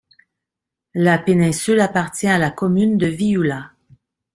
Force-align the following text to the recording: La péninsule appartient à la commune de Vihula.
La 0.95 1.19
péninsule 1.19 1.79
appartient 1.79 2.25
à 2.25 2.39
la 2.39 2.49
commune 2.49 2.97
de 2.97 3.05
Vihula. 3.05 3.69